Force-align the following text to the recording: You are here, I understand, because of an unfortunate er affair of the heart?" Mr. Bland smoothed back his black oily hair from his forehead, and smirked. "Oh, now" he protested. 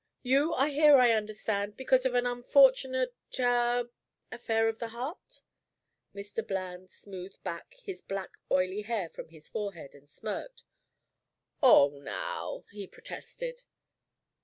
You 0.23 0.55
are 0.55 0.67
here, 0.67 0.97
I 0.97 1.11
understand, 1.11 1.77
because 1.77 2.07
of 2.07 2.15
an 2.15 2.25
unfortunate 2.25 3.13
er 3.37 3.87
affair 4.31 4.67
of 4.67 4.79
the 4.79 4.87
heart?" 4.87 5.43
Mr. 6.15 6.41
Bland 6.47 6.89
smoothed 6.89 7.43
back 7.43 7.75
his 7.83 8.01
black 8.01 8.31
oily 8.49 8.81
hair 8.81 9.09
from 9.09 9.29
his 9.29 9.47
forehead, 9.47 9.93
and 9.93 10.09
smirked. 10.09 10.63
"Oh, 11.61 11.89
now" 11.93 12.63
he 12.71 12.87
protested. 12.87 13.61